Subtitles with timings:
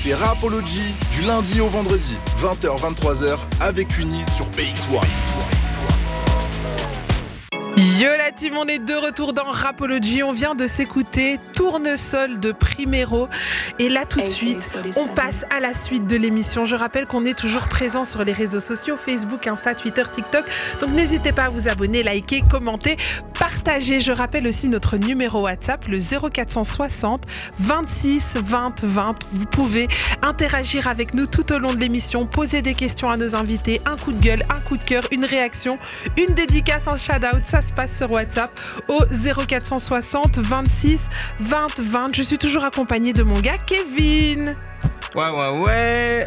[0.00, 5.57] C'est Rapology du lundi au vendredi, 20h-23h avec Uni sur PX1.
[7.98, 10.22] Yo la team, on est de retour dans Rapology.
[10.22, 13.28] On vient de s'écouter Tournesol de Primero.
[13.80, 16.64] Et là, tout de suite, on passe à la suite de l'émission.
[16.64, 20.44] Je rappelle qu'on est toujours présent sur les réseaux sociaux Facebook, Insta, Twitter, TikTok.
[20.80, 22.98] Donc n'hésitez pas à vous abonner, liker, commenter,
[23.36, 23.98] partager.
[23.98, 27.26] Je rappelle aussi notre numéro WhatsApp, le 0460
[27.58, 29.14] 26 20 20.
[29.32, 29.88] Vous pouvez
[30.22, 33.96] interagir avec nous tout au long de l'émission, poser des questions à nos invités, un
[33.96, 35.78] coup de gueule, un coup de cœur, une réaction,
[36.16, 37.44] une dédicace, un shout-out.
[37.44, 38.50] Ça se passe sur WhatsApp
[38.88, 39.00] au
[39.46, 41.08] 0460 26
[41.40, 42.14] 20 20.
[42.14, 44.54] Je suis toujours accompagnée de mon gars Kevin.
[45.14, 46.26] Ouais, ouais, ouais.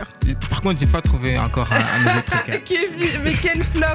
[0.50, 2.50] Par contre, j'ai pas trouvé encore un, un nouveau truc.
[2.50, 2.58] hein.
[2.66, 3.86] Kevin, mais quel flop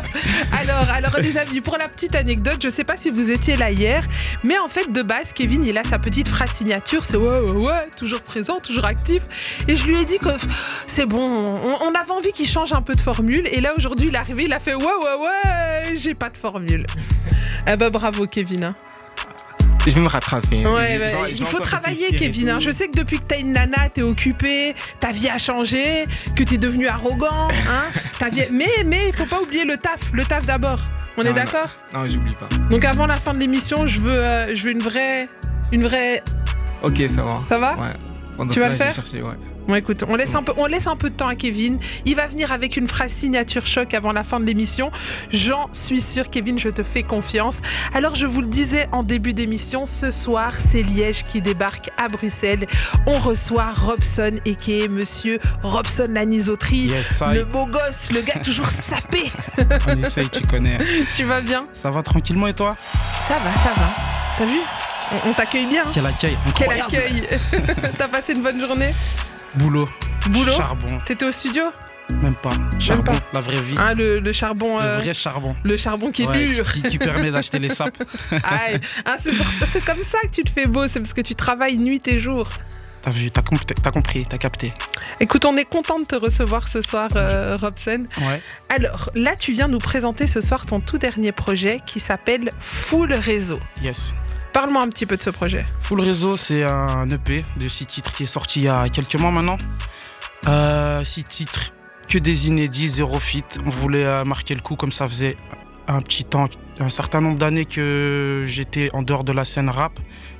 [0.52, 3.72] Alors, alors les amis, pour la petite anecdote, je sais pas si vous étiez là
[3.72, 4.04] hier,
[4.44, 7.66] mais en fait de base, Kevin, il a sa petite phrase signature, c'est ouais, ouais,
[7.66, 9.22] ouais, toujours présent, toujours actif.
[9.66, 10.28] Et je lui ai dit que
[10.86, 13.46] c'est bon, on, on avait envie qu'il change un peu de formule.
[13.50, 15.50] Et là aujourd'hui, il est arrivé, il a fait ouais, ouais, ouais,
[15.94, 16.86] j'ai pas de formule.
[17.66, 18.74] Eh ben bravo Kevin.
[19.86, 20.66] Je vais me rattraper.
[20.66, 22.50] Ouais, il faut travailler, Kevin.
[22.50, 22.58] hein.
[22.60, 26.02] Je sais que depuis que t'as une nana, t'es occupé, ta vie a changé,
[26.34, 27.46] que t'es devenu arrogant.
[27.68, 27.84] Hein
[28.18, 30.80] Ta vie- Mais mais il faut pas oublier le taf, le taf d'abord.
[31.16, 31.68] On est Non, d'accord?
[31.94, 32.48] Non, j'oublie pas.
[32.68, 35.28] Donc avant la fin de l'émission, je veux, euh, je veux une vraie,
[35.72, 36.22] une vraie.
[36.82, 37.42] Ok, ça va.
[37.48, 37.74] Ça va?
[37.76, 37.86] Ouais.
[38.36, 38.92] Pendant Tu vas cela, le faire?
[38.94, 39.34] cherché, ouais.
[39.68, 41.78] Bon, écoute, on laisse un peu, on laisse un peu de temps à Kevin.
[42.04, 44.92] Il va venir avec une phrase signature choc avant la fin de l'émission.
[45.32, 47.62] J'en suis sûre, Kevin, je te fais confiance.
[47.92, 52.06] Alors, je vous le disais en début d'émission, ce soir, c'est Liège qui débarque à
[52.08, 52.66] Bruxelles.
[53.06, 56.86] On reçoit Robson et qui est Monsieur Robson Lanisoterie.
[56.86, 59.32] Yes, Le beau gosse, le gars toujours sapé.
[59.88, 60.78] on essaye, tu connais.
[61.14, 61.64] tu vas bien?
[61.74, 62.70] Ça va tranquillement et toi?
[63.22, 63.90] Ça va, ça va.
[64.38, 64.60] T'as vu?
[65.24, 65.82] On, on t'accueille bien.
[65.84, 67.26] hein Quel accueil Quel accueil
[67.98, 68.92] T'as passé une bonne journée?
[69.56, 69.88] Boulot.
[70.30, 70.98] Boulot Charbon.
[71.06, 71.64] T'étais au studio
[72.22, 72.50] Même pas.
[72.78, 73.18] Charbon, pas.
[73.32, 73.74] la vraie vie.
[73.78, 75.54] Hein, le, le charbon, Le euh, vrai charbon.
[75.64, 76.70] le charbon qui est Ouais, dur.
[76.72, 78.02] qui, qui permet d'acheter les sapes.
[78.44, 78.80] Aïe.
[79.04, 82.02] Ah, c'est comme ça que tu te fais beau, c'est parce que tu travailles nuit
[82.06, 82.48] et jour.
[83.02, 84.72] T'as vu, t'as comp- t'as compris, t'as capté.
[85.20, 88.04] Écoute, on est content de te recevoir ce soir, euh, Robson.
[88.22, 88.42] Ouais.
[88.68, 93.12] Alors, là, tu viens nous présenter ce soir ton tout dernier projet qui s'appelle Full
[93.12, 93.60] Réseau.
[93.80, 94.12] Yes.
[94.56, 95.66] Parle-moi un petit peu de ce projet.
[95.82, 99.16] Full Réseau, c'est un EP de six titres qui est sorti il y a quelques
[99.16, 99.58] mois maintenant.
[100.48, 101.74] Euh, six titres,
[102.08, 103.44] que des inédits, zéro fit.
[103.66, 105.36] On voulait euh, marquer le coup comme ça faisait
[105.88, 106.48] un petit temps,
[106.80, 109.92] un certain nombre d'années que j'étais en dehors de la scène rap.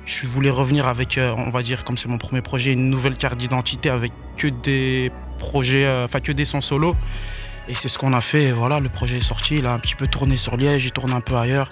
[0.07, 3.19] Je voulais revenir avec, euh, on va dire, comme c'est mon premier projet, une nouvelle
[3.19, 6.91] carte d'identité avec que des projets, euh, enfin que des sons solo.
[7.69, 8.51] Et c'est ce qu'on a fait.
[8.51, 9.57] Voilà, le projet est sorti.
[9.57, 11.69] Il a un petit peu tourné sur Liège, il tourne un peu ailleurs.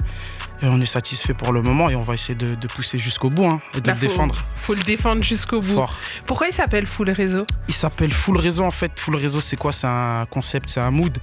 [0.62, 3.30] Et on est satisfait pour le moment et on va essayer de, de pousser jusqu'au
[3.30, 5.74] bout hein, et de Là, le faut- défendre Faut le défendre jusqu'au bout.
[5.74, 6.00] fort.
[6.26, 8.98] Pourquoi il s'appelle Full Réseau Il s'appelle Full Réseau en fait.
[9.00, 9.72] Full Réseau, c'est quoi?
[9.74, 11.18] C'est un concept, c'est un mood.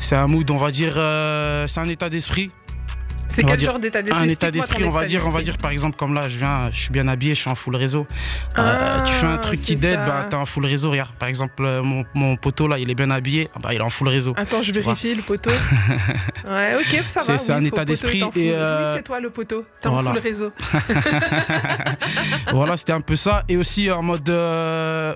[0.00, 2.50] C'est un mood, on va dire, euh, c'est un état d'esprit.
[3.36, 4.24] C'est quel dire genre d'état d'esprit?
[4.24, 6.70] Un état d'esprit, on va dire, on va dire par exemple comme là, je viens,
[6.70, 8.06] je suis bien habillé, je suis en full réseau.
[8.58, 8.62] Euh,
[8.98, 10.90] Ah, tu fais un truc qui t'aide, bah t'es en full réseau.
[10.90, 13.76] Regarde, par exemple, euh, mon, mon poteau là, il est bien habillé, ah, bah il
[13.76, 14.32] est en full réseau.
[14.36, 15.50] Attends, je vérifie le poteau.
[16.48, 17.38] ouais, ok, ça C'est- va.
[17.38, 19.64] c'est oui, un état d'esprit et, euh, Oui, c'est toi le poteau.
[19.80, 20.52] T'es en full réseau.
[22.52, 23.42] voilà, c'était un peu ça.
[23.48, 24.28] Et aussi en mode.
[24.28, 25.14] euh,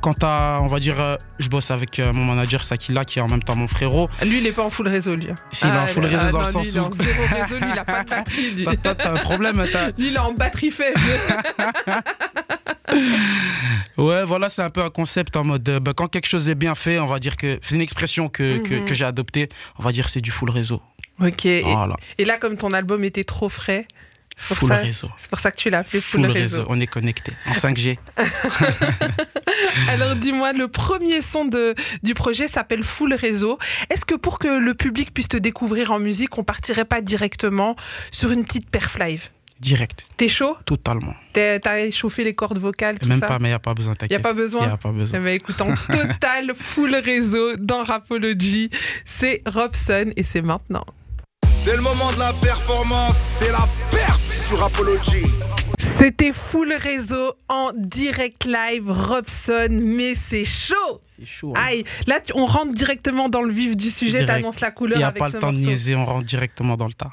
[0.00, 3.22] quand t'as, on va dire, euh, je bosse avec euh, mon manager Sakila qui est
[3.22, 4.08] en même temps mon frérot.
[4.22, 5.26] Lui, il est pas en full réseau, lui.
[5.30, 5.34] hein.
[5.52, 6.94] Si, il est en full ah, réseau dans le lui, sens il est en où.
[6.94, 8.50] zéro réseau, lui, il a pas de batterie.
[8.56, 11.00] Lui, Toi, toi, t'as un problème, t'as- Lui, il est en batterie faible.
[13.96, 16.54] Ouais, voilà, c'est un peu un concept en mode euh, bah, quand quelque chose est
[16.54, 18.84] bien fait, on va dire que c'est une expression que, que, Mhm.
[18.84, 19.48] que j'ai adoptée.
[19.78, 20.80] On va dire c'est du full réseau.
[21.22, 21.46] ok.
[21.46, 23.86] Et, Voilà, et là, comme ton album était trop frais,
[24.48, 25.08] pour, full ça, réseau.
[25.18, 26.56] c'est pour ça que tu l'as appelé full, Full réseau.
[26.58, 26.66] réseau.
[26.70, 27.98] On est connecté en 5G.
[29.88, 33.58] Alors dis-moi, le premier son de, du projet s'appelle Full Réseau.
[33.90, 37.76] Est-ce que pour que le public puisse te découvrir en musique, on partirait pas directement
[38.10, 39.28] sur une petite perf live?
[39.60, 40.56] Direct, T'es chaud?
[40.64, 41.14] Totalement.
[41.34, 43.26] T'es- T'as échauffé les cordes vocales, tout Même ça?
[43.26, 44.22] pas, mais il n'y a pas besoin, Y a t'inquiète.
[44.22, 45.20] pas Y besoin a pas besoin.
[45.20, 48.70] Eh ben, écoute, en total full réseau dans Rapology,
[49.04, 50.86] c'est Robson et c'est maintenant.
[51.52, 54.18] C'est le moment de la performance, c'est la perf
[54.50, 55.26] sur Apology.
[55.78, 61.52] C'était full réseau en direct live, Robson, mais c'est chaud C'est chaud.
[61.56, 61.62] hein.
[61.68, 65.04] Aïe, là on rentre directement dans le vif du sujet, t'annonces la Il couleur n'y
[65.04, 67.12] a avec pas le temps de niaiser, on rentre directement dans le tas.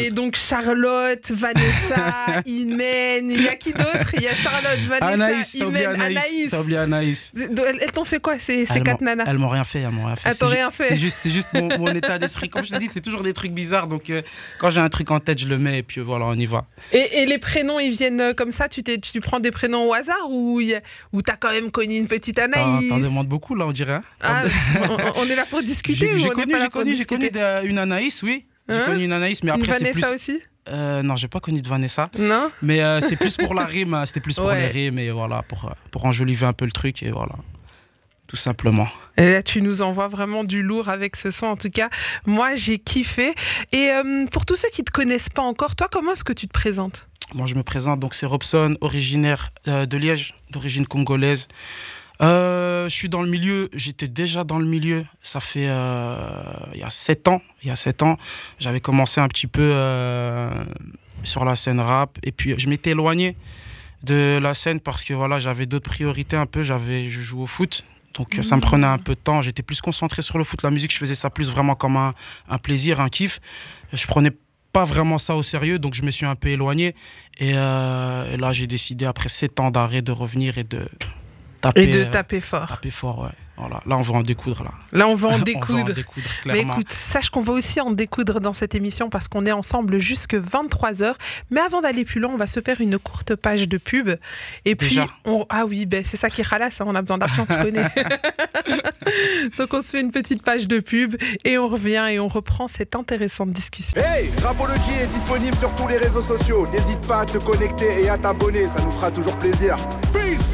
[0.00, 4.14] Et donc Charlotte, Vanessa, Imen, il y a qui d'autre?
[4.14, 6.52] Il y a Charlotte, Vanessa, Anaïs, Imen, Anaïs.
[6.52, 7.32] Oublié Anaïs.
[7.36, 9.24] Elles t'ont fait quoi ces, ces quatre nanas?
[9.26, 10.28] Elles m'ont rien fait, elles m'ont rien fait.
[10.28, 10.88] Elles t'ont rien fait.
[10.88, 12.48] C'est juste, juste mon, mon état d'esprit.
[12.48, 13.86] Comme je te dis, c'est toujours des trucs bizarres.
[13.86, 14.22] Donc euh,
[14.58, 16.66] quand j'ai un truc en tête, je le mets et puis voilà, on y va.
[16.92, 18.68] Et, et les prénoms, ils viennent euh, comme ça?
[18.68, 20.60] Tu, tu prends des prénoms au hasard ou,
[21.12, 23.94] ou t'as quand même connu une petite Anaïs T'en demandes beaucoup là, on dirait.
[23.94, 24.44] Hein ah,
[25.16, 27.30] on, est là pour discuter J'ai connu, connu, connu
[27.64, 28.44] une Anaïs, oui.
[28.68, 30.00] J'ai hein connu une Anaïs, mais après c'est plus.
[30.00, 32.08] Vanessa aussi euh, non, j'ai pas connu de Vanessa.
[32.18, 32.50] Non.
[32.62, 34.06] Mais euh, c'est plus pour la rime, hein.
[34.06, 37.02] c'était plus pour les rimes et voilà, pour, euh, pour enjoliver un peu le truc
[37.02, 37.34] et voilà.
[38.28, 38.86] Tout simplement.
[39.18, 41.46] Et là, tu nous envoies vraiment du lourd avec ce son.
[41.46, 41.90] En tout cas,
[42.24, 43.34] moi, j'ai kiffé.
[43.72, 46.46] Et euh, pour tous ceux qui te connaissent pas encore, toi, comment est-ce que tu
[46.46, 47.08] te présentes?
[47.34, 48.00] Moi, je me présente.
[48.00, 51.48] Donc, c'est Robson, originaire de Liège, d'origine congolaise.
[52.22, 56.42] Euh, je suis dans le milieu, j'étais déjà dans le milieu, ça fait euh,
[56.72, 57.42] il y a 7 ans.
[57.62, 58.16] Il y a 7 ans,
[58.58, 60.50] j'avais commencé un petit peu euh,
[61.24, 63.36] sur la scène rap et puis je m'étais éloigné
[64.04, 67.46] de la scène parce que voilà, j'avais d'autres priorités un peu, j'avais je joue au
[67.46, 67.84] foot.
[68.14, 70.70] Donc ça me prenait un peu de temps, j'étais plus concentré sur le foot, la
[70.70, 72.12] musique, je faisais ça plus vraiment comme un,
[72.62, 73.40] plaisir, un kiff.
[73.92, 74.32] Je prenais
[74.72, 76.94] pas vraiment ça au sérieux, donc je me suis un peu éloigné.
[77.38, 80.86] Et, et là, j'ai décidé, après 7 ans d'arrêt, de revenir et de,
[81.76, 82.68] et de taper fort.
[82.68, 83.30] Taper fort, ouais.
[83.56, 83.80] Voilà.
[83.86, 84.64] Là, on va en découdre.
[84.64, 85.66] Là, là on va en découdre.
[85.70, 89.10] on va en découdre Mais écoute, sache qu'on va aussi en découdre dans cette émission
[89.10, 91.14] parce qu'on est ensemble jusque 23h.
[91.50, 94.10] Mais avant d'aller plus loin, on va se faire une courte page de pub.
[94.64, 95.46] Et puis, on...
[95.48, 96.80] ah oui, ben, c'est ça qui ralasse.
[96.80, 97.84] Hein, on a besoin d'argent, tu connais.
[99.58, 102.68] Donc, on se fait une petite page de pub et on revient et on reprend
[102.68, 104.00] cette intéressante discussion.
[104.00, 106.66] Hey, Rapology est disponible sur tous les réseaux sociaux.
[106.72, 108.66] N'hésite pas à te connecter et à t'abonner.
[108.66, 109.76] Ça nous fera toujours plaisir.
[110.12, 110.51] Peace!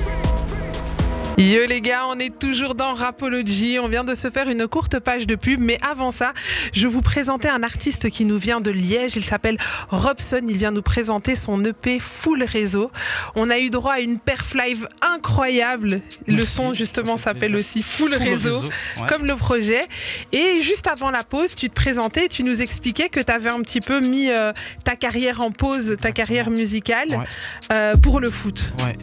[1.38, 3.79] Yo les gars, on est toujours dans Rapology.
[3.81, 6.32] On vient de se faire une courte page de pub, mais avant ça,
[6.73, 9.14] je vous présentais un artiste qui nous vient de Liège.
[9.14, 9.56] Il s'appelle
[9.88, 10.40] Robson.
[10.49, 12.90] Il vient nous présenter son EP Full Réseau.
[13.37, 16.00] On a eu droit à une perf live incroyable.
[16.26, 18.64] Le son justement s'appelle aussi Full, Réseau,
[19.08, 19.87] comme le projet.
[20.32, 23.61] Et juste avant la pause, tu te présentais, tu nous expliquais que tu avais un
[23.61, 24.52] petit peu mis euh,
[24.82, 27.25] ta carrière en pause, ta carrière musicale,
[27.70, 28.73] euh, pour le foot.
[28.85, 28.96] Ouais.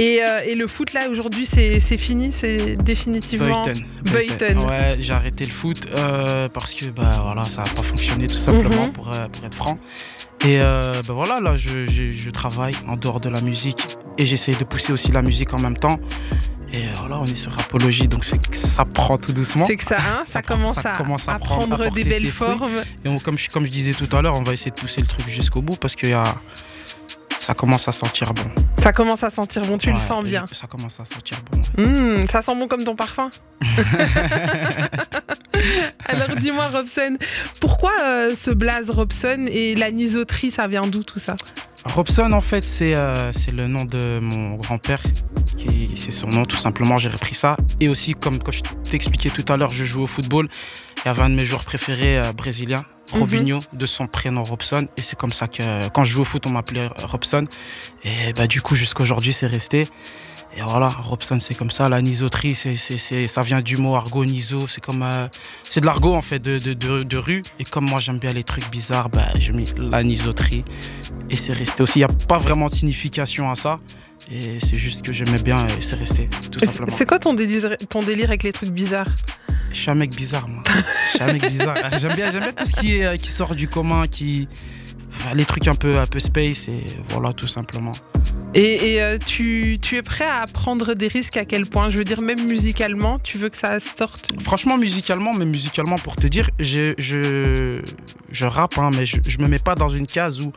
[0.00, 3.62] Et, euh, et, le foot là aujourd'hui c'est fini, c'est définitivement
[4.04, 4.58] Beuten.
[4.60, 8.32] Ouais, j'ai arrêté le foot euh, parce que bah voilà ça n'a pas fonctionné tout
[8.32, 8.92] simplement mhm.
[8.92, 9.78] pour, euh, pour, être franc.
[10.46, 14.54] Et bah voilà là je, je, je, travaille en dehors de la musique et j'essaie
[14.54, 16.00] de pousser aussi la musique en même temps.
[16.72, 19.64] Et voilà, on est sur Rapologie, donc c'est que ça prend tout doucement.
[19.66, 22.70] C'est que ça, hein, ça, commence, à, commence à, prendre, des belles formes.
[23.04, 25.08] Et comme, je, comme je disais tout à l'heure, on va essayer de pousser le
[25.08, 26.22] truc jusqu'au bout parce qu'il y a,
[27.40, 28.44] ça commence à sentir bon.
[28.78, 30.44] Ça commence à sentir bon, tu le sens bien.
[30.52, 31.60] Ça commence à sentir bon.
[31.82, 33.30] Mmh, ça sent bon comme ton parfum.
[36.06, 37.16] Alors dis-moi Robson,
[37.60, 41.34] pourquoi euh, ce blaze Robson et la nisoterie, ça vient d'où tout ça?
[41.86, 45.00] Robson en fait c'est euh, c'est le nom de mon grand-père,
[45.96, 47.56] c'est son nom tout simplement, j'ai repris ça.
[47.80, 48.60] Et aussi comme, quand je
[48.90, 50.48] t'expliquais tout à l'heure, je joue au football,
[51.04, 53.78] il y avait un de mes joueurs préférés euh, brésiliens, Robinho, mhm.
[53.78, 54.88] de son prénom Robson.
[54.96, 57.44] Et c'est comme ça que quand je joue au foot, on m'appelait Robson.
[58.04, 59.86] Et bah, du coup, jusqu'à aujourd'hui, c'est resté.
[60.56, 61.88] Et voilà, Robson, c'est comme ça.
[61.88, 64.66] La nisoterie, c'est, c'est, ça vient du mot argot, niso.
[64.66, 65.28] C'est comme, euh,
[65.68, 67.42] c'est de l'argot, en fait, de, de, de, rue.
[67.60, 70.64] Et comme moi, j'aime bien les trucs bizarres, bah, j'ai mis la nisoterie.
[71.28, 72.00] Et c'est resté aussi.
[72.00, 73.78] Il n'y a pas vraiment de signification à ça.
[74.30, 76.90] Et c'est juste que j'aimais bien et c'est resté, tout simplement.
[76.90, 79.08] C'est quoi ton délire, ton délire avec les trucs bizarres?
[79.72, 80.62] Je suis un mec bizarre, moi.
[80.66, 81.74] Je suis un mec bizarre.
[81.98, 84.48] J'aime bien, bien tout ce qui, est, qui sort du commun, qui.
[85.34, 87.92] Les trucs un peu, un peu space, et voilà, tout simplement.
[88.54, 91.88] Et, et euh, tu, tu, es prêt à prendre des risques à quel point?
[91.88, 94.32] Je veux dire, même musicalement, tu veux que ça sorte?
[94.40, 97.80] Franchement, musicalement, mais musicalement, pour te dire, je, je,
[98.30, 100.52] je rappe, hein, mais je, je me mets pas dans une case où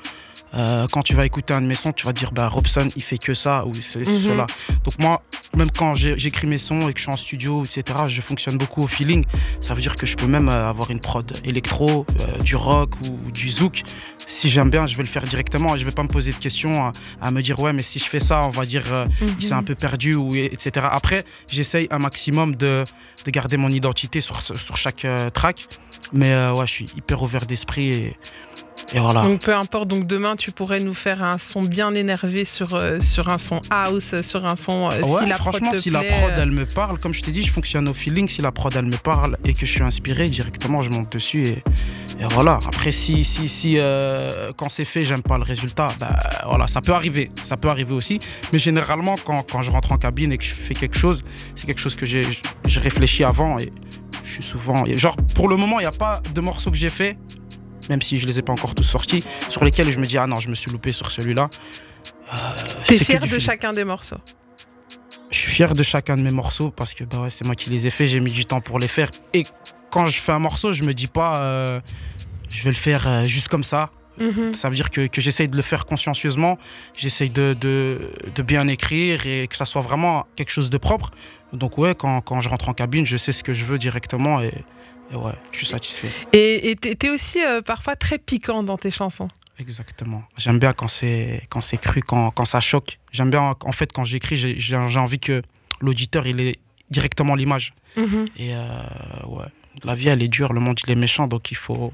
[0.55, 3.01] euh, quand tu vas écouter un de mes sons, tu vas dire bah Robson il
[3.01, 4.29] fait que ça ou c'est mhm.
[4.29, 4.45] cela.
[4.83, 5.24] Donc moi,
[5.55, 8.83] même quand j'écris mes sons et que je suis en studio, etc., je fonctionne beaucoup
[8.83, 9.24] au feeling.
[9.62, 12.95] Ça veut dire que je peux même euh, avoir une prod électro, euh, du rock
[13.01, 13.83] ou, du zouk.
[14.27, 16.38] Si j'aime bien, je vais le faire directement et je vais pas me poser de
[16.38, 18.83] questions à, me dire ouais mais si je fais ça, on va dire
[19.22, 19.60] il s'est mhm.
[19.60, 20.86] un peu perdu ou etc.
[20.89, 22.86] Après, j'essaye un maximum de,
[23.25, 25.67] de, garder mon identité sur, sur chaque track.
[26.13, 28.17] Mais ouais, je suis hyper ouvert d'esprit et
[28.94, 29.22] et voilà.
[29.22, 33.00] Donc peu importe, donc demain tu pourrais nous faire un son bien énervé sur, euh,
[33.00, 36.04] sur un son house, sur un son euh, si la franchement prod te si la
[36.04, 38.74] prod elle me parle, comme je t'ai dit, je fonctionne au feeling, si la prod
[38.75, 41.63] elle me parle et que je suis inspiré directement, je monte dessus et,
[42.20, 42.60] et voilà.
[42.68, 46.82] Après si si si euh, quand c'est fait, j'aime pas le résultat, bah voilà, ça
[46.82, 48.20] peut arriver, ça peut arriver aussi,
[48.52, 51.24] mais généralement quand, quand je rentre en cabine et que je fais quelque chose,
[51.56, 52.24] c'est quelque chose que j'ai
[52.66, 53.72] je réfléchis avant et
[54.24, 56.90] je suis souvent genre pour le moment, il n'y a pas de morceau que j'ai
[56.90, 57.18] fait
[57.90, 60.28] même si je les ai pas encore tous sortis, sur lesquels je me dis, ah
[60.28, 61.50] non, je me suis loupé sur celui-là.
[62.34, 62.38] Euh,
[62.88, 64.18] T'es fier de chacun des morceaux
[65.32, 67.70] Je suis fier de chacun de mes morceaux parce que bah ouais, c'est moi qui
[67.70, 69.10] les ai faits, j'ai mis du temps pour les faire.
[69.34, 69.44] Et
[69.92, 71.80] quand je fais un morceau, je me dis pas, euh,
[72.50, 73.92] je vais le faire euh, juste comme ça.
[74.20, 74.53] Mhm.
[74.53, 76.60] Ça veut dire que, que j'essaye de le faire consciencieusement,
[76.96, 81.12] j'essaye de, de, de, bien écrire et que ça soit vraiment quelque chose de propre.
[81.51, 84.41] Donc ouais, quand, quand je rentre en cabine, je sais ce que je veux directement
[84.41, 84.53] et,
[85.13, 86.10] ouais, je suis satisfait.
[86.34, 89.27] Et tu es aussi euh, parfois très piquant dans tes chansons.
[89.60, 90.24] Exactement.
[90.38, 93.00] J'aime bien quand c'est quand c'est cru, quand, quand ça choque.
[93.12, 95.43] J'aime bien en fait quand j'écris, j'ai envie que
[95.79, 96.55] l'auditeur il ait
[96.89, 97.74] directement l'image.
[97.96, 98.25] Mhm.
[98.38, 98.60] Et euh,
[99.27, 99.46] ouais,
[99.84, 101.92] la vie elle est dure, le monde il est méchant, donc il faut.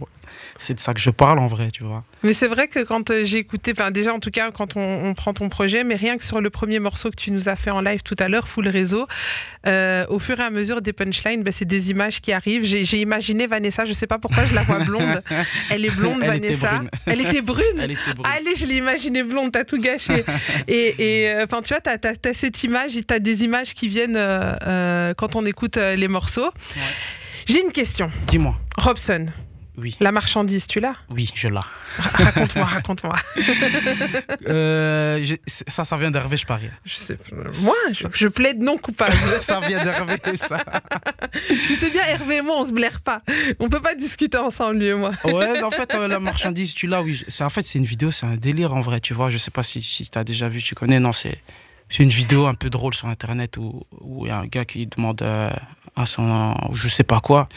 [0.57, 2.03] C'est de ça que je parle en vrai, tu vois.
[2.21, 5.13] Mais c'est vrai que quand euh, j'ai écouté, enfin déjà en tout cas quand on,
[5.13, 7.71] prend ton projet, mais rien que sur le premier morceau que tu nous as fait
[7.71, 9.07] en live tout à l'heure, Full Réseau,
[9.67, 12.63] euh, au fur et à mesure des punchlines, bah, c'est des images qui arrivent.
[12.65, 15.21] J'ai imaginé Vanessa, je sais pas pourquoi je la vois blonde.
[15.69, 16.81] Elle est blonde, Vanessa.
[17.05, 17.63] Elle était brune.
[17.79, 18.31] Elle était brune.
[18.37, 20.25] Allez, je l'ai imaginé blonde, t'as tout gâché.
[20.67, 24.19] et euh, enfin, tu vois, t'as as, cette image, t'as des images qui viennent
[25.17, 26.51] quand on écoute les morceaux.
[27.49, 28.11] J'ai une question.
[28.27, 28.55] Dis-moi.
[28.77, 29.25] Robson.
[29.75, 29.97] Oui.
[30.01, 30.93] La marchandise, tu l'as?
[31.09, 31.59] Oui, je l'ai.
[31.97, 33.15] Raconte-moi, raconte-moi.
[34.47, 36.69] Euh, ça, ça vient d'Hervé, je parie.
[36.85, 37.17] Je sais,
[37.63, 37.73] moi,
[38.13, 39.15] je, plaide non coupable.
[39.41, 40.63] ça vient d'Hervé, ça.
[41.67, 43.21] tu sais bien, Hervé et moi, on se blaire pas.
[43.59, 45.11] On peut pas discuter ensemble, lui et moi.
[45.23, 47.23] ouais, en fait, euh, la marchandise, tu l'as, oui.
[47.39, 49.29] En fait, c'est une vidéo, c'est un délire en vrai, tu vois.
[49.29, 50.99] Je sais pas si, si tu as déjà vu, tu connais.
[50.99, 51.41] Non, c'est
[51.89, 53.83] c'est une vidéo un peu drôle sur internet où
[54.21, 55.49] il y a un gars qui demande euh,
[55.99, 57.47] à son je sais pas quoi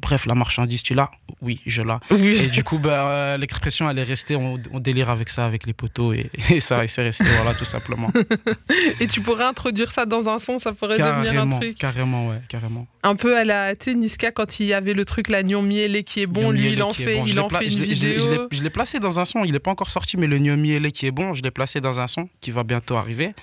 [0.00, 1.10] Bref, la marchandise, tu l'as?
[1.42, 2.44] Oui, je l'ai.
[2.44, 5.72] Et du coup, bah, euh, l'expression, elle est restée, on, délire avec ça, avec les
[5.72, 6.30] poteaux, et,
[6.60, 8.10] ça, c'est resté, voilà, tout simplement.
[9.00, 11.76] et tu pourrais introduire ça dans un son, ça pourrait devenir un truc.
[11.76, 12.86] Carrément, ouais, carrément.
[13.02, 16.20] Un peu à la, tu Niska, quand il y avait le truc, l'agneau mielé qui
[16.20, 18.48] est bon, lui, il en fait, il en fait une vidéo.
[18.50, 20.92] Je l'ai placé dans un son, il n'est pas encore sorti, mais le gnon mielé
[20.92, 23.34] qui est bon, je l'ai placé dans un son qui va bientôt arriver.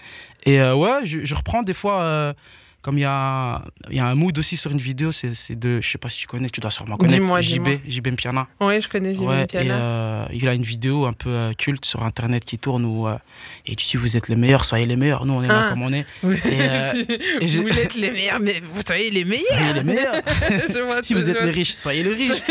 [0.45, 2.01] Et euh, ouais, je, reprends des fois.
[2.01, 2.33] Euh,
[2.81, 5.89] comme il y a, y a un mood aussi sur une vidéo, c'est de, je
[5.89, 8.47] sais pas si tu connais, tu dois sûrement connaître, JB, JB Mpiana.
[8.61, 9.65] Oui, je connais JB ouais, Mpiana.
[9.65, 13.07] Et, euh, il a une vidéo un peu euh, culte sur internet qui tourne où,
[13.07, 13.17] euh,
[13.65, 15.25] et si vous êtes les meilleurs, soyez les meilleurs.
[15.25, 15.69] Nous, on est là ah.
[15.69, 16.05] comme on est.
[16.23, 19.43] Et, vous êtes les meilleurs, mais vous soyez les meilleurs.
[19.47, 20.21] Soyez les meilleurs.
[21.03, 22.41] si vous êtes les riches, soyez les riches.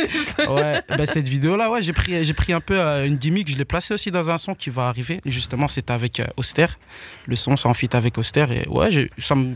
[0.49, 3.95] ouais, bah, cette vidéo-là, ouais, j'ai pris, pris un peu une gimmick, je l'ai placée
[3.95, 5.21] aussi dans un son qui va arriver.
[5.25, 6.67] Et justement, c'est avec Auster.
[7.27, 8.47] Le son, c'est en fit avec Auster.
[8.51, 9.55] Et ouais, ça me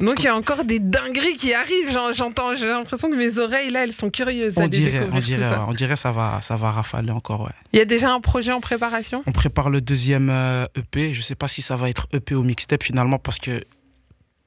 [0.00, 1.96] donc il y a encore des dingueries qui arrivent.
[2.14, 4.54] J'entends, j'ai l'impression que mes oreilles là, elles sont curieuses.
[4.56, 5.66] On dirait, on dirait, ça.
[5.68, 7.42] on dirait ça va, ça va rafaler encore.
[7.42, 7.52] Ouais.
[7.72, 9.22] Il y a déjà un projet en préparation?
[9.26, 10.30] On prépare le deuxième
[10.74, 11.06] EP.
[11.06, 13.64] Euh, e Je sais pas si ça va être EP ou mixtape finalement parce que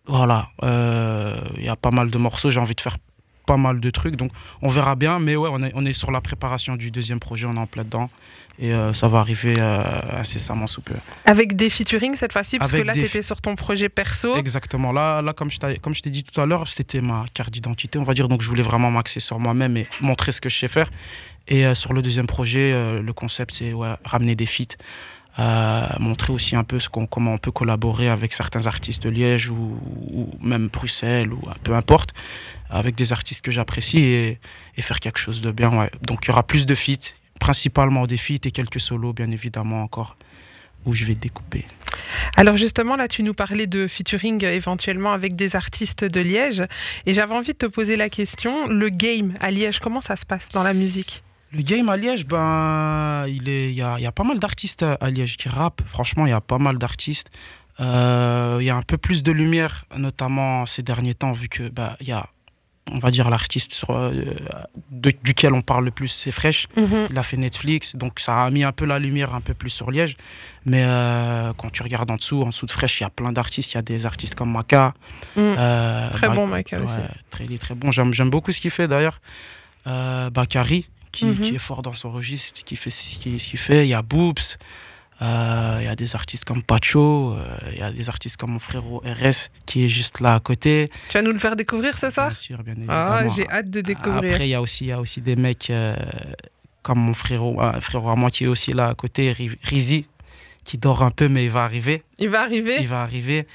[0.05, 2.49] voilà, euh, il y a pas mal de morceaux.
[2.49, 2.97] J'ai envie de faire
[3.45, 4.31] pas mal de trucs, donc
[4.61, 5.19] on verra bien.
[5.19, 7.47] Mais ouais, on est, on est sur la préparation du deuxième projet.
[7.47, 8.09] On est en plein dedans
[8.61, 9.83] et euh, ça va arriver euh,
[10.19, 10.93] incessamment sous peu.
[11.25, 14.35] Avec des featuring cette fois-ci, parce que là, tu étais sur ton projet perso.
[14.35, 14.91] Exactement.
[14.91, 18.13] Là, là comme je t'ai dit tout à l'heure, c'était ma carte d'identité, on va
[18.13, 18.27] dire.
[18.27, 20.89] Donc, je voulais vraiment m'axer sur moi-même et montrer ce que je sais faire.
[21.47, 24.77] Et euh, sur le deuxième projet, le concept, c'est ouais, ramener des feats.
[25.37, 30.67] Montrer aussi un peu comment on peut collaborer avec certains artistes de Liège ou, même
[30.67, 32.13] Bruxelles ou peu importe,
[32.69, 34.39] avec des artistes que j'apprécie et,
[34.79, 35.77] faire quelque chose de bien.
[35.77, 35.91] Ouais.
[36.01, 39.83] Donc il y aura plus de feats, principalement des feats et quelques solos, bien évidemment,
[39.83, 40.17] encore,
[40.85, 41.65] où je vais découper.
[42.35, 46.63] Alors justement, là, tu nous parlais de featuring éventuellement avec des artistes de Liège.
[47.05, 50.25] Et j'avais envie de te poser la question, le game à Liège, comment ça se
[50.25, 51.23] passe dans la musique?
[51.51, 55.09] Le game à Liège, ben, il il y a, y a, pas mal d'artistes à
[55.09, 55.81] Liège qui rappent.
[55.85, 57.29] Franchement, il y a pas mal d'artistes.
[57.79, 61.69] Euh, il y a un peu plus de lumière, notamment ces derniers temps, vu que
[61.69, 62.27] ben, il y a
[62.89, 64.33] on va dire l'artiste euh,
[65.23, 66.67] duquel on parle le plus, c'est Fresh.
[66.75, 67.07] Mhm.
[67.11, 69.69] Il a fait Netflix, donc ça a mis un peu la lumière un peu plus
[69.69, 70.17] sur Liège.
[70.65, 73.31] Mais euh, quand tu regardes en dessous, en dessous de Fresh, il y a plein
[73.31, 73.73] d'artistes.
[73.73, 74.93] Il y a des artistes comme Maka.
[75.35, 75.55] Mhm.
[75.57, 76.97] Euh, très bon Maka aussi.
[77.29, 77.91] Très, très bon.
[77.91, 79.21] J'aime beaucoup ce qu'il fait d'ailleurs.
[79.85, 81.39] Bakari, qui, mhm.
[81.39, 83.85] qui, est fort dans son registre, qui fait ce qu'il fait.
[83.85, 84.57] Il y a Boops.
[85.21, 88.51] Euh, il y a des artistes comme Pacho, euh, il y a des artistes comme
[88.51, 90.89] mon frérot RS qui est juste là à côté.
[91.09, 93.11] Tu vas nous le faire découvrir ce soir Bien sûr, bien ah, évidemment.
[93.11, 94.33] Ah, j'ai hâte de découvrir.
[94.33, 95.95] Après, il y a aussi, y a aussi des mecs euh,
[96.81, 100.07] comme mon frérot, un frérot à moi qui est aussi là à côté, Rizy,
[100.63, 102.03] qui dort un peu, mais il va arriver.
[102.17, 103.45] Il va arriver Il va arriver.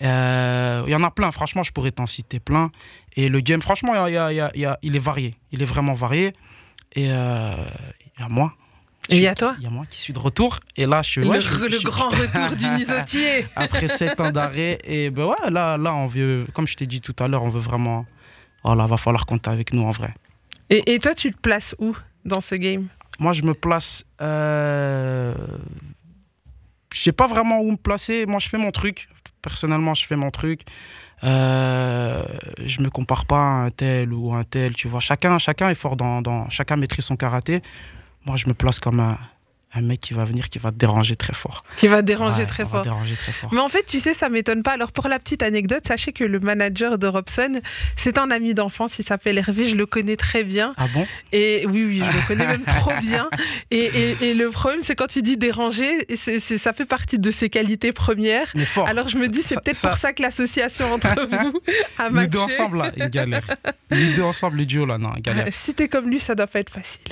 [0.00, 2.72] Il y en a plein, franchement, je pourrais t'en citer plein.
[3.14, 5.36] Et le game, franchement, y a, y a, il est varié.
[5.52, 6.32] Il est vraiment varié.
[6.94, 8.54] Et il y a moi,
[9.10, 10.60] et il y a toi Il y a moi qui suis de retour.
[10.76, 11.20] Et là, je suis.
[11.20, 14.78] Le, le grand retour du nisotier Après sept ans d'arrêt.
[14.84, 17.50] Et ben ouais, là, là, on veut, comme je t'ai dit tout à l'heure, on
[17.50, 18.06] veut vraiment.
[18.62, 20.14] Voilà, va falloir compter avec nous en vrai.
[20.70, 22.88] Et, et, toi, tu te places où dans ce game?
[23.18, 24.04] Moi, je me place.
[24.22, 25.34] Euh...
[26.92, 28.24] Je sais pas vraiment où me placer.
[28.24, 29.08] Moi, je fais mon truc.
[29.42, 30.62] Personnellement, je fais mon truc.
[31.24, 32.22] Euh,
[32.64, 35.00] je me compare pas à un tel ou un tel, tu vois.
[35.00, 37.62] Chacun, chacun est fort dans, dans, Chacun maîtrise son karaté.
[38.26, 39.18] Moi, je me place comme un,
[39.74, 41.64] un mec qui va venir qui va te déranger très fort.
[41.76, 42.82] Qui va déranger, très, fort.
[42.82, 43.52] déranger très fort.
[43.52, 44.72] Mais en fait, tu sais, ça m'étonne pas.
[44.72, 47.60] Alors pour la petite anecdote, sachez que le manager de Robson,
[47.96, 50.72] c'est un ami d'enfance, il s'appelle Hervé, je le connais très bien.
[50.76, 51.06] Ah bon?
[51.32, 53.28] Et oui, oui, je le connais même trop bien.
[53.70, 57.50] Et, et, le problème, c'est quand il dit déranger, c'est, ça fait partie de ses
[57.50, 58.46] qualités premières.
[58.54, 58.88] Mais fort.
[58.88, 61.60] Alors je me dis, c'est peut-être pour ça que l'association entre vous
[61.98, 62.24] a matché.
[62.24, 63.56] Les deux ensemble, là, ils galèrent.
[63.90, 65.46] Les deux ensemble, les duos, là, non, ils galèrent.
[65.52, 67.02] Si t'es comme lui, ça doit pas être facile.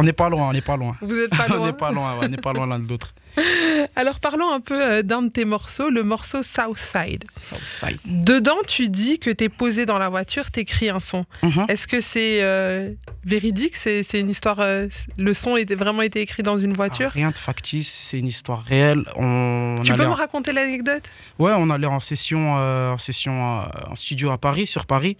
[0.00, 0.96] On n'est pas loin, on n'est pas loin.
[1.02, 1.58] Vous êtes pas loin.
[1.60, 3.14] on n'est pas loin, on n'est pas loin l'un de l'autre.
[3.96, 7.24] Alors parlons un peu euh, d'un de tes morceaux, le morceau Southside.
[7.38, 7.98] Southside.
[8.06, 11.24] Dedans, tu dis que tu es posé dans la voiture, tu écris un son.
[11.42, 11.66] Mhm.
[11.68, 12.90] Est-ce que c'est euh,
[13.24, 13.76] véridique?
[13.76, 14.58] C'est une histoire.
[14.60, 17.06] euh, le son a vraiment été écrit dans une voiture?
[17.10, 19.04] Ah, rien de factice, c'est une histoire réelle.
[19.16, 21.04] On, on Tu peux me en- raconter l'anecdote?
[21.38, 25.16] Ouais, on allait en session, euh, en session en studio à Paris, sur Paris.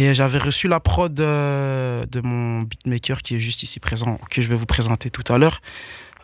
[0.00, 4.40] Et j'avais reçu la prod euh, de mon beatmaker qui est juste ici présent, que
[4.40, 5.60] je vais vous présenter tout à l'heure.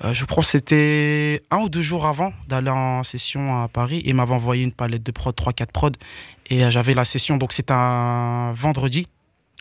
[0.05, 4.01] Euh, je crois que c'était un ou deux jours avant d'aller en session à Paris.
[4.05, 5.97] Il m'avait envoyé une palette de prod, 3-4 prod.
[6.51, 9.09] Et euh, j'avais la session, donc c'était un vendredi.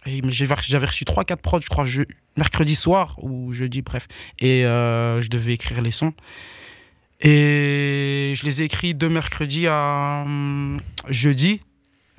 [0.05, 2.03] J'avais reçu 3-4 prods, je crois, je-
[2.37, 4.07] mercredi soir ou jeudi, bref.
[4.39, 6.13] Et je devais écrire les sons.
[7.21, 10.77] Et je les ai écrits de mercredi à hum,
[11.07, 11.61] jeudi.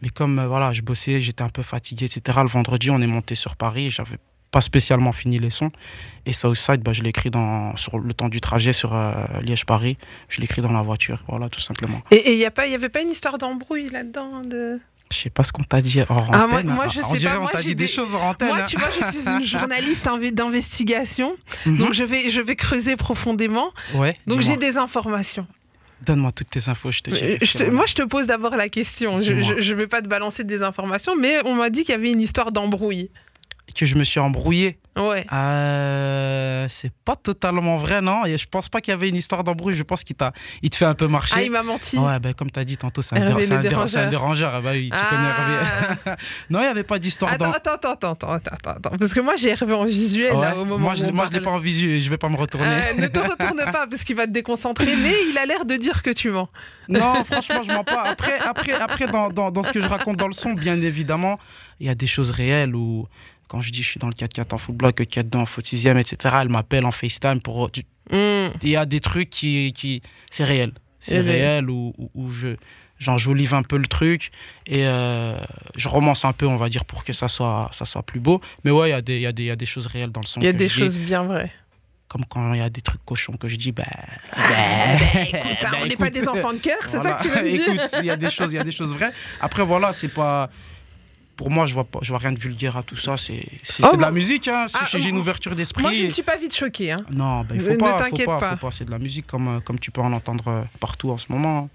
[0.04, 2.38] Mais comme euh, voilà, je bossais, j'étais un peu fatigué, etc.
[2.42, 3.90] Le vendredi, on est monté sur Paris.
[3.90, 4.18] J'avais
[4.50, 5.72] pas spécialement fini les sons.
[6.26, 9.96] Et Southside, bah, je l'ai écrit dans, sur le temps du trajet sur euh, Liège-Paris.
[10.28, 12.00] Je l'ai écrit dans la voiture, voilà, tout simplement.
[12.12, 12.44] Et il n'y
[12.74, 14.78] avait pas une histoire d'embrouille là-dedans de...
[15.10, 16.70] Je sais pas ce qu'on t'a dit hors Ah, moi- antenne.
[16.74, 16.88] moi, hein.
[16.88, 18.48] je on sais dirait pas, on moi, t'a j'ai dit des des- choses hors antenne.
[18.48, 18.64] Moi, hein.
[18.66, 21.34] tu vois, je suis une journaliste d'investigation,
[21.66, 21.78] Mhm.
[21.78, 23.70] donc je vais, je vais creuser profondément.
[23.94, 25.46] ouais, Donc j'ai des informations.
[26.06, 27.46] Donne-moi toutes tes infos, je te dis.
[27.46, 29.18] Je te- moi, je te pose d'abord la question.
[29.20, 32.10] Je ne vais pas te balancer des informations, mais on m'a dit qu'il y avait
[32.12, 33.10] une histoire d'embrouille.
[33.74, 34.78] Que je me suis embrouillé.
[34.96, 35.26] Ouais.
[35.32, 39.42] Euh, c'est pas totalement vrai, non Et Je pense pas qu'il y avait une histoire
[39.44, 39.74] d'embrouille.
[39.74, 40.32] Je pense qu'il t'a,
[40.62, 41.34] il te fait un peu marcher.
[41.38, 41.98] Ah, il m'a menti.
[41.98, 43.88] Ouais, ben, comme tu as dit tantôt, c'est un, c'est un dé- dérangeur.
[43.88, 44.52] c'est un dérangeur.
[44.54, 46.00] Ah Bah oui, tu connais Hervé.
[46.06, 46.16] Ah.
[46.50, 47.52] non, il n'y avait pas d'histoire Attends, dans.
[47.52, 50.64] attends, attends, attends, attends, attends, attends, parce que moi j'ai Hervé en visuel là, au
[50.64, 52.36] moment moi, où je, moi, je l'ai pas en visu et je vais pas me
[52.36, 52.66] retourner.
[52.68, 55.74] Euh, ne te retourne pas parce qu'il va te déconcentrer, mais il a l'air de
[55.74, 56.48] dire que tu mens.
[56.88, 58.02] Non, franchement, je mens pas.
[58.04, 61.38] Après, après, après dans, dans, dans ce que je raconte dans le son, bien évidemment,
[61.80, 63.06] il y a des choses réelles où,
[63.54, 65.86] quand je dis je suis dans le 4-4 en football, que 4-2 en foot 6
[65.86, 67.70] etc., elle m'appelle en FaceTime pour.
[68.10, 68.48] Hmm.
[68.62, 69.72] Il y a des trucs qui.
[69.76, 70.72] qui c'est réel.
[70.98, 71.70] C'est réel.
[71.70, 72.56] où, où, où je.
[72.98, 74.30] J'enjolive un peu le truc
[74.66, 75.36] et euh,
[75.76, 78.40] je romance un peu, on va dire, pour que ça soit, ça soit plus beau.
[78.64, 80.26] Mais ouais, il y, a des- il y, y a des choses réelles dans le
[80.26, 80.40] son.
[80.40, 80.72] Il y a des dis.
[80.72, 81.52] choses bien vraies.
[82.08, 83.82] Comme quand il y a des trucs cochons que je dis, bah.
[84.34, 87.18] Écoute, hein, bah, on n'est pas des enfants de cœur, c'est Voilà.
[87.18, 87.50] ça que tu veux me
[87.88, 89.12] dire il y a des choses, il y a des choses vraies.
[89.40, 90.50] Après, voilà, c'est pas.
[91.36, 93.16] Pour moi, je vois pas, je vois rien de vulgaire à tout ça.
[93.16, 93.44] C'est,
[93.82, 94.46] Oh, de la musique.
[94.48, 94.66] Hein.
[94.74, 95.82] Ah, j'ai une ouverture d'esprit.
[95.82, 96.92] Moi je ne suis pas vite choquée.
[96.92, 96.98] Hein.
[97.10, 98.50] Non, bah, il Ne- faut ne pas, faut t'inquiète pas, pas.
[98.56, 98.70] faut pas.
[98.70, 101.26] C'est de la musique comme, euh, comme tu peux en entendre euh, partout en ce
[101.32, 101.68] moment.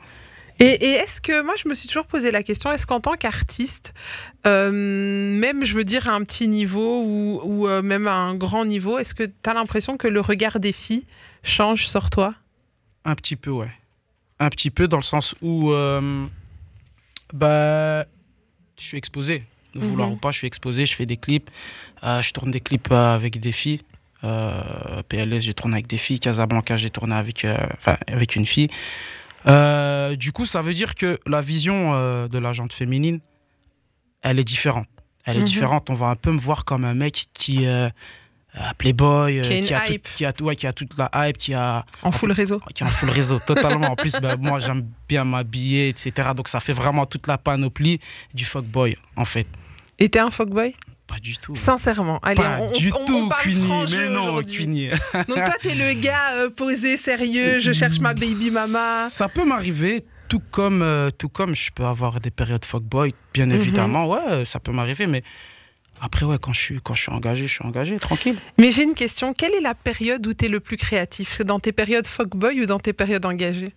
[0.61, 3.15] Et, et est-ce que, moi je me suis toujours posé la question, est-ce qu'en tant
[3.15, 3.93] qu'artiste,
[4.45, 8.35] euh, même je veux dire à un petit niveau ou, ou, euh, même à un
[8.35, 11.05] grand niveau, est-ce que tu as l'impression que le regard des filles
[11.43, 12.33] change sur toi?
[13.05, 13.71] Un petit peu, ouais.
[14.39, 16.25] Un petit peu dans le sens où, euh,
[17.33, 18.05] bah,
[18.79, 19.43] je suis exposé.
[19.75, 20.15] Ne vouloir Mhm.
[20.15, 20.85] ou pas, je suis exposé.
[20.85, 21.49] Je fais des clips.
[22.03, 23.81] Euh, je tourne des clips euh, avec des filles.
[24.23, 26.19] Euh, PLS, j'ai tourné avec des filles.
[26.19, 27.45] Casablanca, j'ai tourné avec,
[27.77, 28.67] enfin, avec une fille.
[30.17, 31.93] Du coup, ça veut dire que la vision
[32.27, 33.19] de la jante féminine,
[34.21, 34.87] elle est différente.
[35.25, 35.45] Elle est Mhm.
[35.45, 35.89] différente.
[35.89, 37.65] On va un peu me voir comme un mec qui.
[38.59, 40.97] Euh, Playboy, euh, Qui a une qui, a tout- qui, a, ouais, qui a toute
[40.97, 43.91] la hype, qui a, en full réseau qui a un full réseau totalement.
[43.91, 46.29] En plus, bah, moi, j'aime bien m'habiller, etc.
[46.35, 47.99] Donc, ça fait vraiment toute la panoplie
[48.33, 49.47] du fuckboy, en fait.
[49.97, 50.75] Et t'es un fuckboy?
[51.07, 51.55] Pas du tout.
[51.55, 52.19] Sincèrement.
[52.21, 54.43] Allez, Pas on, du on- on tout, parle franc jeu Mais non.
[54.43, 54.89] Queenie.
[55.13, 59.07] Donc toi, t'es le gars euh, posé, sérieux, je cherche ma baby mama.
[59.09, 63.45] Ça peut m'arriver, tout comme, euh, tout comme je peux avoir des périodes fuckboy, bien
[63.47, 63.53] Mhm.
[63.53, 64.05] évidemment.
[64.07, 65.23] Ouais, ça peut m'arriver, mais
[66.01, 68.37] après, ouais, quand je, suis, quand je suis engagé, je suis engagé, tranquille.
[68.57, 71.41] Mais j'ai une question, quelle est la période où t'es le plus créatif?
[71.41, 73.73] Dans tes périodes fuckboy ou dans tes périodes engagées?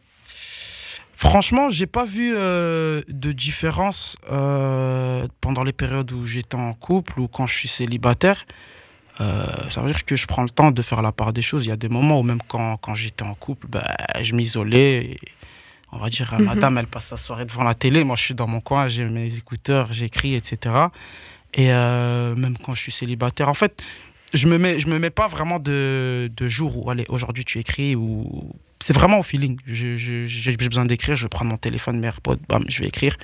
[1.17, 7.21] Franchement, j'ai pas vu euh, de différence euh, pendant les périodes où j'étais en couple
[7.21, 8.45] ou quand je suis célibataire.
[9.21, 11.65] Euh, ça veut dire que je prends le temps de faire la part des choses.
[11.67, 13.87] Il y a des moments où même quand, quand j'étais en couple, bah,
[14.21, 15.17] je m'isolais.
[15.93, 16.45] On va dire, Mhm.
[16.47, 18.03] madame, elle passe sa soirée devant la télé.
[18.03, 20.75] Moi, je suis dans mon coin, j'ai mes écouteurs, j'écris, etc.
[21.55, 23.83] Et euh, même quand je suis célibataire, en fait,
[24.33, 27.59] je me mets, je me mets pas vraiment de, de jour où, allez, aujourd'hui tu
[27.59, 28.51] écris ou.
[28.81, 29.59] C'est vraiment au feeling.
[29.65, 33.17] J'ai besoin d'écrire, je prendre mon téléphone, mes AirPods, bam, je vais écrire.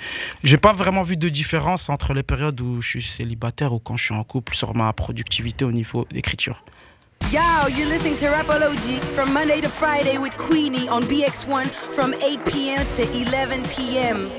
[0.45, 3.97] J'ai pas vraiment vu de différence entre les périodes où je suis célibataire ou quand
[3.97, 6.62] je suis en couple sur ma productivité au niveau d'écriture.
[7.33, 12.45] Yo, you're listening to Rapology from Monday to Friday with Queenie on BX1 from 8
[12.47, 12.87] p.m.
[12.97, 14.31] to 11 p.m.